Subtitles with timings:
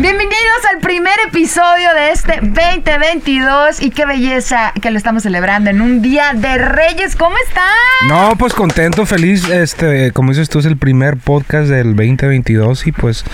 [0.00, 5.80] Bienvenidos al primer episodio de este 2022 y qué belleza que lo estamos celebrando en
[5.80, 7.16] un día de Reyes.
[7.16, 8.06] ¿Cómo están?
[8.06, 12.92] No, pues contento, feliz, este, como dices tú, es el primer podcast del 2022 y
[12.92, 13.24] pues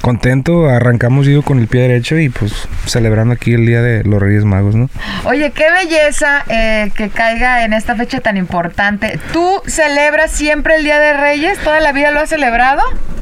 [0.00, 2.54] contento, arrancamos yo con el pie derecho y pues
[2.86, 4.88] celebrando aquí el Día de los Reyes Magos, ¿no?
[5.24, 9.20] Oye, qué belleza eh, que caiga en esta fecha tan importante.
[9.34, 11.58] ¿Tú celebras siempre el Día de Reyes?
[11.58, 12.80] ¿Toda la vida lo has celebrado?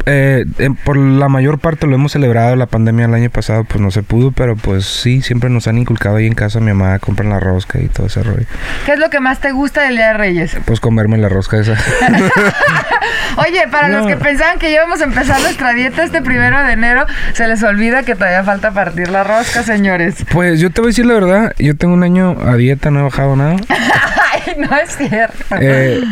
[0.09, 3.81] Eh, eh, por la mayor parte lo hemos celebrado, la pandemia el año pasado pues
[3.81, 6.99] no se pudo, pero pues sí, siempre nos han inculcado ahí en casa, mi mamá
[6.99, 8.45] compra la rosca y todo ese rollo.
[8.85, 10.59] ¿Qué es lo que más te gusta del Día de Reyes?
[10.67, 11.73] Pues comerme la rosca esa.
[13.39, 17.07] Oye, para los que pensaban que íbamos a empezar nuestra dieta este primero de enero,
[17.33, 20.17] se les olvida que todavía falta partir la rosca, señores.
[20.31, 23.01] pues yo te voy a decir la verdad, yo tengo un año a dieta, no
[23.01, 23.57] he bajado nada.
[23.69, 25.57] Ay, no es cierto.
[25.59, 26.03] Eh,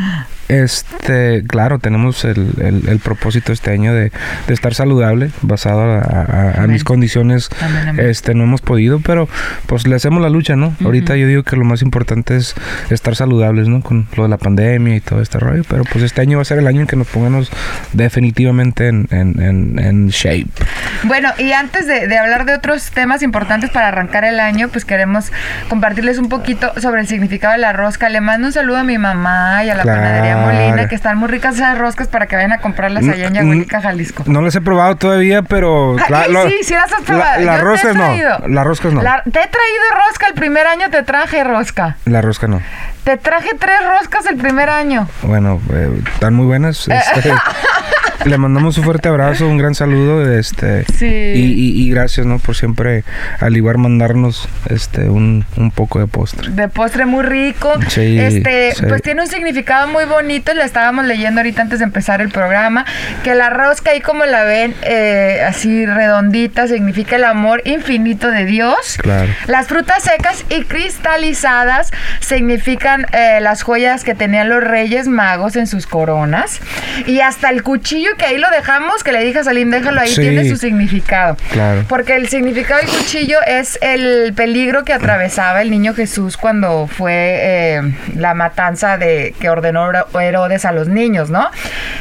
[0.48, 4.10] este, claro, tenemos el, el- el propósito este año de,
[4.46, 6.72] de estar saludable, basado a, a- a Amén.
[6.72, 7.48] mis condiciones.
[7.62, 8.06] Amén, amén.
[8.08, 9.28] Este, no hemos podido, pero
[9.66, 10.74] pues le hacemos la lucha, ¿no?
[10.84, 12.54] Ahorita yo digo que lo más importante es
[12.90, 13.80] estar saludables, ¿no?
[13.80, 16.44] Con lo de la pandemia y todo este rollo, pero pues este año va a
[16.44, 17.50] ser el año en que nos pongamos
[17.92, 20.46] definitivamente en, en- en- en shape.
[21.04, 24.84] Bueno, y antes de, de hablar de otros temas importantes para arrancar el año, pues
[24.84, 25.32] queremos
[25.68, 28.08] compartirles un poquito sobre el significado de la rosca.
[28.08, 30.00] Le mando un saludo a mi mamá y a la Claro.
[30.00, 33.34] panadería Molina, que están muy ricas esas roscas para que vayan a comprarlas allá en
[33.34, 34.22] Yagualica, Jalisco.
[34.26, 35.96] No las he probado todavía, pero...
[36.28, 37.40] Lo- sí, sí las has la- probado.
[37.42, 38.48] Las roscas no.
[38.48, 39.02] Las roscas no.
[39.02, 41.96] La- te he traído rosca el primer año, te traje rosca.
[42.04, 42.60] La rosca no.
[43.04, 45.06] Te traje tres roscas el primer año.
[45.22, 46.88] Bueno, eh, están muy buenas.
[46.88, 47.32] este,
[48.24, 51.06] le mandamos un fuerte abrazo, un gran saludo, este, Sí.
[51.06, 52.38] y, y- y gracias, ¿no?
[52.38, 53.04] Por siempre
[53.40, 56.50] al igual mandarnos, este, un, un poco de postre.
[56.50, 57.72] De postre muy rico.
[57.88, 58.84] Sí, este, sí.
[58.88, 60.54] pues tiene un significado muy bonito.
[60.54, 62.84] Le estábamos leyendo ahorita antes de empezar el programa.
[63.22, 68.44] Que la rosca, ahí como la ven, eh, así redondita, significa el amor infinito de
[68.46, 68.96] Dios.
[69.02, 69.28] Claro.
[69.46, 71.90] Las frutas secas y cristalizadas
[72.20, 76.60] significan eh, las joyas que tenían los reyes magos en sus coronas.
[77.06, 80.08] Y hasta el cuchillo que ahí lo dejamos, que le dije a Salim, déjalo ahí,
[80.08, 80.20] Sí.
[80.20, 81.36] tiene su significado.
[81.52, 81.84] Claro.
[81.88, 87.12] Porque el significado del cuchillo es el peligro que atravesaba el niño Jesús cuando fue
[87.14, 87.82] eh,
[88.16, 91.50] la matanza de que ordenó Herodes a los niños, ¿no?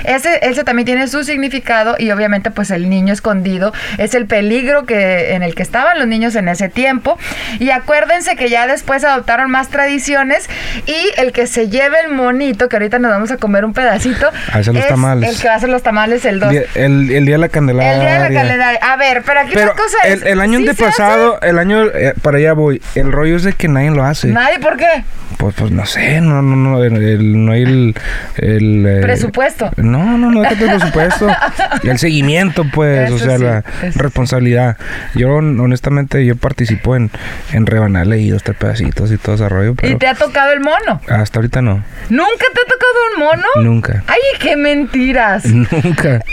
[0.03, 4.85] Ese, ese también tiene su significado y obviamente pues el niño escondido es el peligro
[4.85, 7.17] que, en el que estaban los niños en ese tiempo.
[7.59, 10.49] Y acuérdense que ya después adoptaron más tradiciones
[10.85, 14.27] y el que se lleve el monito, que ahorita nos vamos a comer un pedacito,
[14.51, 15.29] A hacer los es tamales.
[15.29, 16.49] el que va a hacer los tamales el 2.
[16.49, 17.93] Día- el, el día de la Candelaria.
[17.93, 18.79] El día de la Candelaria.
[18.81, 20.21] A ver, pero aquí Pero la cosa es.
[20.21, 23.53] el, el año ¿sí antepasado, el año, eh, para allá voy, el rollo es de
[23.53, 24.27] que nadie lo hace.
[24.27, 25.03] Nadie, ¿por qué?
[25.37, 27.95] Pues, pues no sé, no, no, no, el- no hay el...
[28.37, 29.71] el, eh, Presupuesto.
[29.77, 31.27] No, no, no, déjate el presupuesto.
[31.83, 33.63] Y el seguimiento, pues, Eso o sea, sí, la
[33.95, 34.77] responsabilidad.
[35.15, 37.09] Yo, honestamente, yo participo en,
[37.51, 40.59] en rebanarle y dos, tres pedacitos y todo ese rollo, ¿Y te ha tocado el
[40.59, 41.01] mono?
[41.09, 41.83] hasta ahorita no.
[42.09, 43.47] ¿Nunca te ha tocado un mono?
[43.69, 44.03] Nunca.
[44.07, 45.45] Ay, qué mentiras.
[45.45, 45.75] Nunca,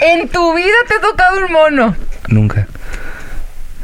[0.01, 1.97] En tu vida te ha tocado un mono.
[2.29, 2.67] nunca.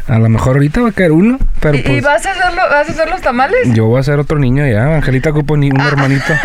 [0.08, 2.04] A lo mejor ahorita va a caer uno, pero ¿Y, y pues...
[2.04, 3.58] vas, a hacerlo, vas a hacer los tamales?
[3.74, 6.32] Yo voy a ser otro niño ya, Angelita ocupa ni un hermanito.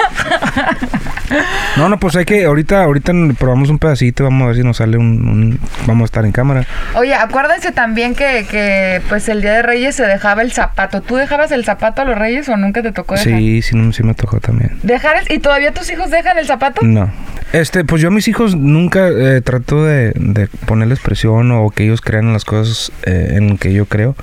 [1.77, 4.75] No, no, pues hay que, ahorita, ahorita probamos un pedacito, vamos a ver si nos
[4.77, 6.65] sale un, un- vamos a estar en cámara.
[6.95, 11.01] Oye, acuérdense también que, que pues el Día de Reyes se dejaba el zapato.
[11.01, 13.39] ¿Tú dejabas el zapato a los Reyes o nunca te tocó dejar?
[13.39, 14.77] Sí, sí, sí me tocó también.
[14.83, 16.81] ¿Dejar el- ¿Y todavía tus hijos dejan el zapato?
[16.85, 17.09] No.
[17.53, 21.83] Este, pues yo a mis hijos nunca eh, trato de, de ponerles presión o que
[21.83, 24.15] ellos crean en las cosas eh, en que yo creo.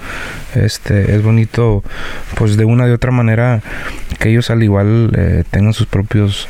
[0.55, 1.85] Este, es bonito,
[2.37, 3.61] pues de una de otra manera,
[4.19, 6.49] que ellos al igual eh, tengan sus propios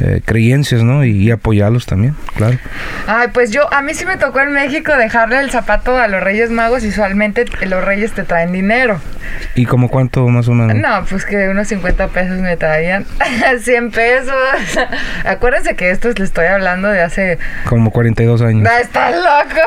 [0.00, 1.04] eh, creencias, ¿no?
[1.04, 2.58] Y, y apoyarlos también, claro.
[3.06, 6.22] Ay, pues yo, a mí sí me tocó en México dejarle el zapato a los
[6.22, 9.00] Reyes Magos y usualmente los Reyes te traen dinero.
[9.54, 10.76] ¿Y como cuánto más o menos?
[10.76, 13.04] No, pues que unos 50 pesos me traían.
[13.60, 14.34] 100 pesos.
[15.24, 17.38] Acuérdense que esto le estoy hablando de hace.
[17.66, 18.62] Como 42 años.
[18.62, 19.60] ¡No, estás loco!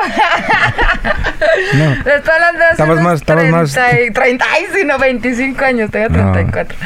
[1.74, 1.90] No.
[2.04, 2.72] Le estoy hablando de hace.
[2.72, 6.32] Estabas unos más- estabas más- 30 y- 30 ay, sí, no, 25 años, tengo No.
[6.32, 6.76] 34.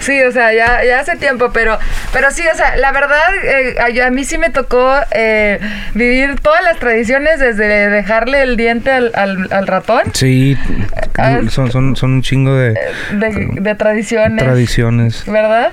[0.00, 1.78] Sí, o sea, ya, ya hace tiempo, pero,
[2.12, 5.58] pero sí, o sea, la verdad eh, a, mí sí me tocó eh,
[5.94, 10.02] vivir todas las tradiciones desde dejarle el diente al, al, ratón.
[10.14, 10.56] Sí,
[11.18, 12.74] ah, son, son, son chingo de,
[13.12, 14.44] de, tradiciones.
[14.44, 15.24] Tradiciones.
[15.26, 15.72] ¿Verdad?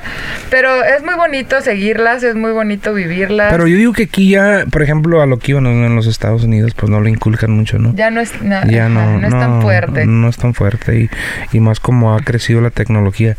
[0.50, 3.52] Pero es muy bonito seguirlas, es muy bonito vivirlas.
[3.52, 6.46] Pero yo digo que aquí ya, por ejemplo, a lo que iban en los Estados
[6.46, 7.94] Unidos, pues no lo inculcan mucho, ¿no?
[7.94, 8.32] Ya no es,
[8.70, 10.06] ya no, no, es tan fuerte.
[10.06, 11.10] No es tan fuerte y,
[11.52, 13.36] y más como ha crecido la tecnología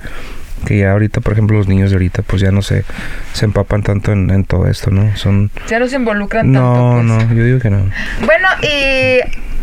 [0.65, 2.85] que ya ahorita, por ejemplo, los niños de ahorita, pues ya no se,
[3.33, 5.17] se empapan tanto en, todo esto, ¿no?
[5.17, 5.51] Son...
[5.69, 6.61] Ya no se involucran tanto.
[6.61, 7.05] No, pues.
[7.05, 7.91] no, yo digo que no.
[8.25, 9.21] Bueno, y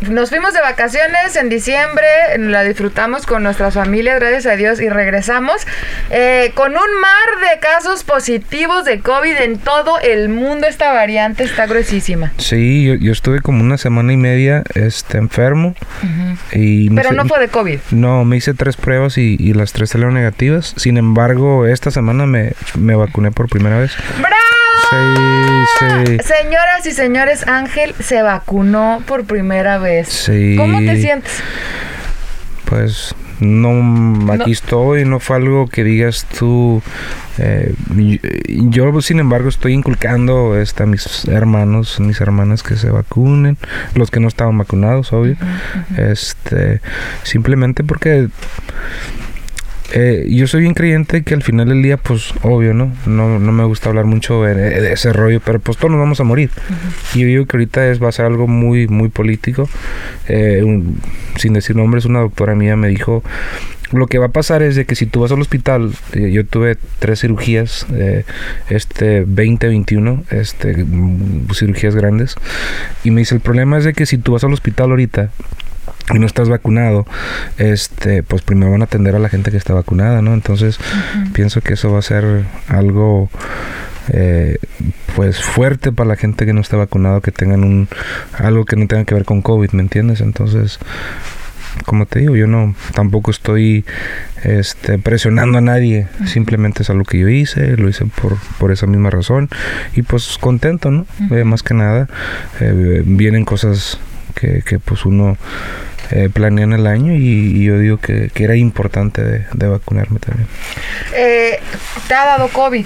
[0.09, 2.05] nos fuimos de vacaciones en diciembre,
[2.37, 5.65] la disfrutamos con nuestras familias, gracias a Dios, y regresamos
[6.09, 10.67] eh, con un mar de casos positivos de COVID en todo el mundo.
[10.67, 12.33] Esta variante está gruesísima.
[12.37, 15.75] Sí, yo, estuve como una semana y media este, enfermo.
[16.51, 17.79] y Pero no fue de COVID.
[17.91, 20.73] No, me hice tres pruebas y, y, las tres salieron negativas.
[20.83, 23.93] Sin embargo, esta semana me, me vacuné por primera vez.
[24.19, 24.35] ¡Bravo!
[26.21, 30.09] Señoras y señores, Ángel se vacunó por primera vez.
[30.09, 30.55] Sí.
[30.57, 31.41] ¿Cómo te sientes?
[32.65, 36.81] Pues no, aquí estoy, no fue algo que digas tú.
[37.37, 37.73] Eh,
[38.47, 43.57] yo, sin embargo, estoy inculcando este, a mis hermanos, mis hermanas que se vacunen,
[43.95, 45.37] los que no estaban vacunados, obvio.
[45.95, 46.81] Este,
[47.23, 48.27] simplemente porque
[49.91, 52.91] eh, yo soy bien creyente que al final del día, pues, obvio, ¿no?
[53.05, 56.23] No, no me gusta hablar mucho de, ese rollo, pero pues todos nos vamos a
[56.23, 56.49] morir.
[57.13, 59.69] Y yo digo que ahorita es, va a ser algo muy, muy político.
[60.27, 60.63] Eh,
[61.35, 63.23] sin decir nombres, una doctora mía me dijo,
[63.91, 66.45] lo que va a pasar es de que si tú vas al hospital, eh, yo
[66.45, 67.85] tuve tres cirugías,
[68.69, 72.35] este 2021, este, mm, cirugías grandes,
[73.03, 75.29] y me dice, el problema es de que si tú vas al hospital ahorita,
[76.13, 77.05] y no estás vacunado,
[77.57, 80.33] este, pues primero van a atender a la gente que está vacunada, ¿no?
[80.33, 80.79] Entonces,
[81.33, 83.29] pienso que eso va a ser algo
[84.09, 84.57] eh,
[85.15, 87.87] pues fuerte para la gente que no está vacunado, que tengan un
[88.37, 90.19] algo que no tenga que ver con COVID, ¿me entiendes?
[90.21, 90.79] Entonces,
[91.85, 93.85] como te digo, yo no tampoco estoy
[94.43, 98.87] este, presionando a nadie, simplemente es algo que yo hice, lo hice por, por esa
[98.87, 99.49] misma razón
[99.95, 101.05] y pues contento, ¿no?
[101.31, 102.07] Eh, más que nada,
[102.59, 103.99] eh, vienen cosas
[104.43, 105.37] que, que pues uno
[106.11, 110.47] eh, planean el año y, yo digo que, era importante de, vacunarme también.
[111.15, 111.59] Eh,
[112.07, 112.85] ¿Te ha dado COVID?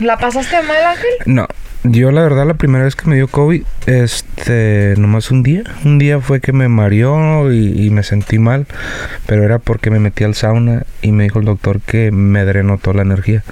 [0.00, 1.10] ¿La pasaste mal, Ángel?
[1.26, 1.46] No.
[1.82, 5.98] Yo la verdad la primera vez que me dio COVID, este, nomás un día, un
[5.98, 8.66] día fue que me mareó y, me sentí mal,
[9.26, 12.78] pero era porque me metí al sauna y me dijo el doctor que me drenó
[12.78, 13.44] toda la energía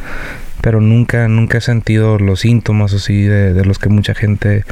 [0.65, 4.65] pero nunca, nunca he sentido los síntomas así de, de los que mucha gente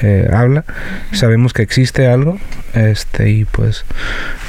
[0.00, 0.64] eh, habla.
[1.10, 2.38] Sabemos que existe algo,
[2.74, 3.84] este, y pues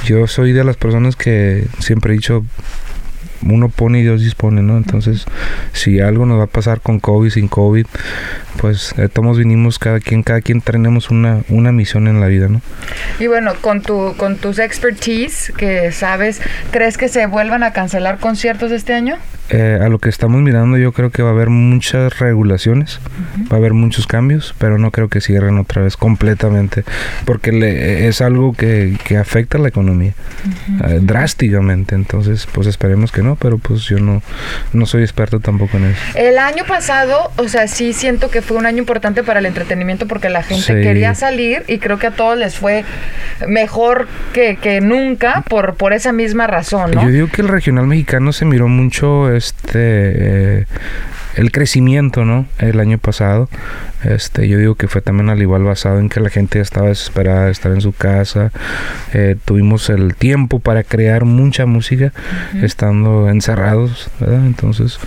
[0.04, 2.44] yo soy de las personas que siempre he dicho,
[3.42, 4.76] uno pone y Dios dispone, ¿no?
[4.76, 5.24] Entonces,
[5.72, 7.86] si algo nos va a pasar con COVID, sin COVID,
[8.60, 12.46] pues eh, todos vinimos, cada quien, cada quien tenemos una, una misión en la vida,
[12.46, 12.62] ¿no?
[13.18, 16.40] Y bueno, con tu, con tus expertise que sabes,
[16.70, 19.18] ¿crees que se vuelvan a cancelar conciertos este año?
[19.50, 23.00] Eh, a lo que estamos mirando yo creo que va a haber muchas regulaciones,
[23.50, 26.84] va a haber muchos cambios, pero no creo que cierren otra vez completamente,
[27.24, 30.12] porque le, es algo que, que, afecta a la economía
[30.84, 34.22] eh, drásticamente, entonces pues esperemos que no, pero pues yo no,
[34.74, 36.00] no soy experto tampoco en eso.
[36.14, 40.06] El año pasado, o sea, sí siento que fue un año importante para el entretenimiento
[40.06, 42.84] porque la gente quería salir y creo que a todos les fue
[43.46, 47.02] mejor que, que nunca por, por esa misma razón, ¿no?
[47.04, 50.66] Yo digo que el regional mexicano se miró mucho este eh,
[51.38, 52.46] el crecimiento, ¿no?
[52.58, 53.48] El año pasado,
[54.02, 57.46] este, yo digo que fue también al igual basado en que la gente estaba desesperada
[57.46, 58.50] de estar en su casa,
[59.14, 62.12] eh, tuvimos el tiempo para crear mucha música
[62.60, 64.44] estando encerrados, ¿verdad?
[64.46, 64.98] Entonces,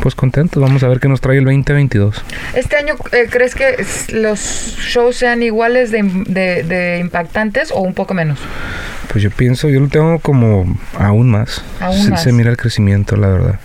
[0.00, 2.22] pues contentos, vamos a ver qué nos trae el 2022.
[2.54, 4.38] ¿Este año eh, crees que los
[4.78, 8.38] shows sean iguales de, impactantes o un poco menos?
[9.08, 11.62] Pues yo pienso, yo lo tengo como aún más.
[11.80, 13.58] Aún se mira el crecimiento, la verdad.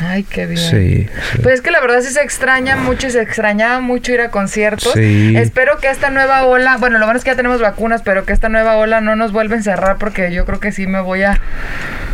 [0.00, 0.58] Ay, qué bien.
[0.58, 1.08] Sí,
[1.42, 4.30] Pues es que la verdad sí se extraña mucho y se extrañaba mucho ir a
[4.30, 4.92] conciertos.
[4.94, 5.34] Sí.
[5.36, 8.32] Espero que esta nueva ola, bueno, lo bueno es que ya tenemos vacunas, pero que
[8.32, 11.22] esta nueva ola no nos vuelva a encerrar porque yo creo que sí me voy
[11.22, 11.40] a,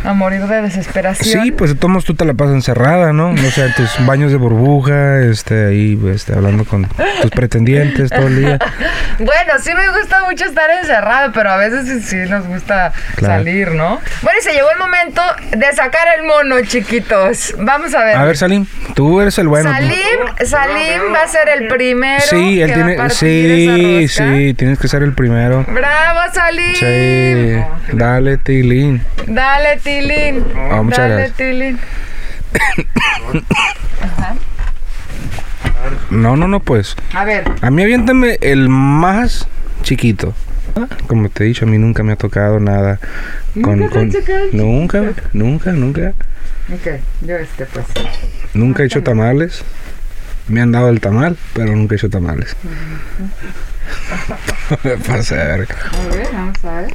[0.03, 1.43] a morir de desesperación.
[1.43, 3.31] Sí, pues de todos tú te la pasas encerrada, ¿no?
[3.31, 6.87] O sea, tus baños de burbuja, este, ahí, este, hablando con
[7.21, 8.59] tus pretendientes todo el día.
[9.19, 13.99] bueno, sí me gusta mucho estar encerrado, pero a veces sí, nos gusta salir, ¿no?
[14.21, 17.55] Bueno, y se llegó el momento de sacar el mono, chiquitos.
[17.57, 18.15] Vamos a ver.
[18.15, 18.65] A ver, Salim,
[18.95, 19.71] tú eres el bueno.
[19.71, 20.08] Salim,
[20.45, 22.21] Salim va a ser el primero.
[22.21, 23.09] Sí, él tiene.
[23.09, 25.65] sí, sí, tienes que ser el primero.
[25.67, 26.75] ¡Bravo, Salim!
[26.75, 29.01] Sí, dale, Tilín.
[29.27, 30.45] Dale, Tilín.
[30.71, 31.79] Oh, muchas Dale, Tilín.
[34.01, 34.35] Ajá.
[36.09, 36.95] No, no, no, pues.
[37.13, 37.43] A ver.
[37.61, 39.47] A mí aviéntame el más
[39.83, 40.33] chiquito.
[41.07, 42.99] Como te he dicho, a mí nunca me ha tocado nada.
[43.55, 46.13] ¿Nunca te ha tocado el Nunca, nunca, nunca.
[46.71, 47.85] Ok, yo este pues.
[48.53, 49.63] Nunca he hecho tamales.
[50.49, 52.55] Me han dado el tamal, pero nunca he hecho tamales.
[54.83, 55.75] Me pasa de verga.
[55.93, 56.93] A ver, vamos a ver.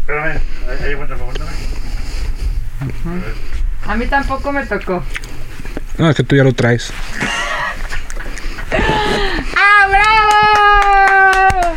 [0.00, 0.40] Espérame,
[0.84, 1.22] ahí, aguántame.
[3.86, 5.02] A mí tampoco me tocó.
[5.96, 6.92] No, es que tú ya lo traes.
[9.56, 11.74] ¡Ah, bravo!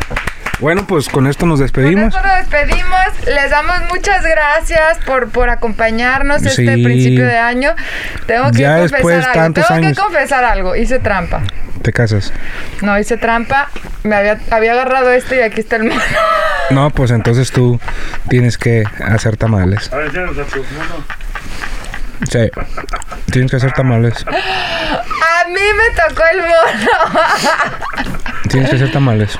[0.60, 2.14] Bueno, pues con esto nos Con despedimos.
[2.14, 3.26] esto nos despedimos.
[3.26, 7.70] Les damos muchas gracias por, por acompañarnos este principio de año.
[8.26, 9.32] Tengo que Ya confesar después algo.
[9.32, 9.96] tantos Tengo años.
[9.96, 10.76] que confesar algo.
[10.76, 11.40] Hice trampa.
[11.82, 12.32] Te casas.
[12.82, 13.70] No, hice trampa.
[14.02, 16.00] Me había, había agarrado esto y aquí está el mono.
[16.70, 17.80] No, pues entonces tú
[18.28, 19.92] tienes que hacer tamales.
[19.92, 21.04] A ver, a tu mono.
[22.30, 22.48] Sí.
[23.32, 24.24] Tienes que hacer tamales.
[24.28, 27.20] A mí me tocó el mono.
[28.48, 29.36] Tienes que hacer tamales.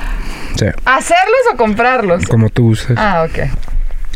[0.61, 0.67] Sí.
[0.85, 2.27] ¿Hacerlos o comprarlos?
[2.27, 2.97] Como tú gustes.
[2.99, 3.49] Ah, ok.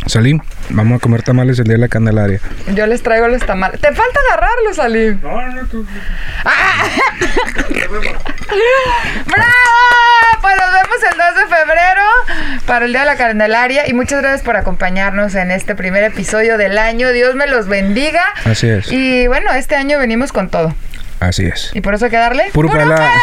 [0.07, 2.39] Salim, vamos a comer tamales el día de la Candelaria.
[2.75, 3.81] Yo les traigo los tamales.
[3.81, 5.19] Te falta agarrarlos, Salim.
[5.23, 5.87] No, no, no, tú.
[9.27, 9.51] ¡Bravo!
[10.43, 12.03] Pues nos vemos el 2 de febrero
[12.67, 13.89] para el Día de la Candelaria.
[13.89, 17.11] Y muchas gracias por acompañarnos en este primer episodio del año.
[17.13, 18.23] Dios me los bendiga.
[18.45, 18.93] Así es.
[18.93, 20.75] Y bueno, este año venimos con todo.
[21.21, 21.71] Así es.
[21.75, 22.45] Y por eso hay que darle.
[22.53, 23.23] Puro para la- adelante!